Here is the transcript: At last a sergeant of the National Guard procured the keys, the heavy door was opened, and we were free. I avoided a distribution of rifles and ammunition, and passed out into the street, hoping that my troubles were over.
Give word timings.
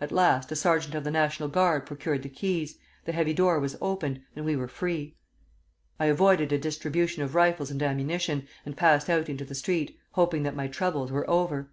At 0.00 0.10
last 0.10 0.50
a 0.50 0.56
sergeant 0.56 0.96
of 0.96 1.04
the 1.04 1.12
National 1.12 1.48
Guard 1.48 1.86
procured 1.86 2.24
the 2.24 2.28
keys, 2.28 2.78
the 3.04 3.12
heavy 3.12 3.32
door 3.32 3.60
was 3.60 3.76
opened, 3.80 4.20
and 4.34 4.44
we 4.44 4.56
were 4.56 4.66
free. 4.66 5.14
I 6.00 6.06
avoided 6.06 6.50
a 6.50 6.58
distribution 6.58 7.22
of 7.22 7.36
rifles 7.36 7.70
and 7.70 7.80
ammunition, 7.80 8.48
and 8.66 8.76
passed 8.76 9.08
out 9.08 9.28
into 9.28 9.44
the 9.44 9.54
street, 9.54 9.96
hoping 10.14 10.42
that 10.42 10.56
my 10.56 10.66
troubles 10.66 11.12
were 11.12 11.30
over. 11.30 11.70